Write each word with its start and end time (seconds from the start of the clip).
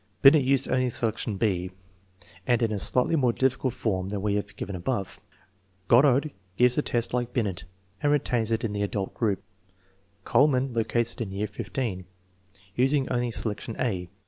Binet 0.23 0.43
used 0.43 0.67
only 0.67 0.89
selection 0.89 1.37
(&), 2.03 2.47
and 2.47 2.63
in 2.63 2.71
a 2.71 2.79
slightly 2.79 3.15
more 3.15 3.31
difficult 3.31 3.75
form 3.75 4.09
than 4.09 4.23
we 4.23 4.33
have 4.33 4.55
given 4.55 4.75
above. 4.75 5.19
Goddard 5.87 6.31
gives 6.57 6.73
the 6.73 6.81
test 6.81 7.13
like 7.13 7.33
Binet 7.33 7.65
and 8.01 8.11
retains 8.11 8.49
it 8.51 8.63
in 8.63 8.73
the 8.73 8.81
adult 8.81 9.13
group. 9.13 9.43
Kuhlmann 10.25 10.73
locates 10.75 11.13
it 11.13 11.21
in 11.21 11.31
year 11.31 11.45
XV, 11.45 12.05
using 12.75 13.09
only 13.09 13.29
selection 13.29 13.75
(a). 13.79 14.09